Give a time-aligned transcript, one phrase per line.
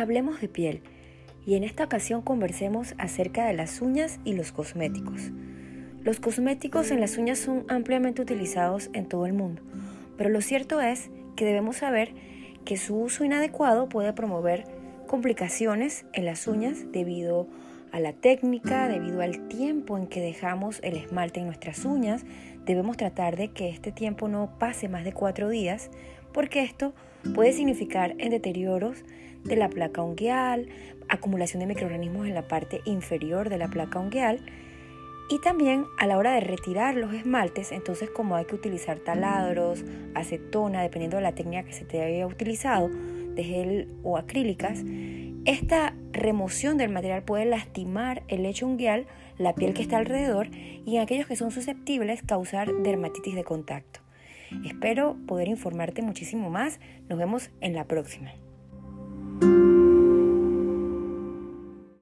[0.00, 0.82] hablemos de piel
[1.44, 5.30] y en esta ocasión conversemos acerca de las uñas y los cosméticos.
[6.02, 9.62] Los cosméticos en las uñas son ampliamente utilizados en todo el mundo,
[10.16, 12.14] pero lo cierto es que debemos saber
[12.64, 14.64] que su uso inadecuado puede promover
[15.06, 17.46] complicaciones en las uñas debido
[17.92, 22.24] a la técnica, debido al tiempo en que dejamos el esmalte en nuestras uñas.
[22.64, 25.90] Debemos tratar de que este tiempo no pase más de cuatro días
[26.32, 26.92] porque esto
[27.34, 29.04] puede significar en deterioros
[29.44, 30.68] de la placa ungueal,
[31.08, 34.40] acumulación de microorganismos en la parte inferior de la placa ungueal
[35.30, 39.84] y también a la hora de retirar los esmaltes, entonces como hay que utilizar taladros,
[40.14, 44.82] acetona, dependiendo de la técnica que se te haya utilizado, de gel o acrílicas,
[45.44, 49.06] esta remoción del material puede lastimar el lecho ungueal,
[49.38, 54.00] la piel que está alrededor y en aquellos que son susceptibles causar dermatitis de contacto.
[54.64, 56.80] Espero poder informarte muchísimo más.
[57.08, 58.32] Nos vemos en la próxima.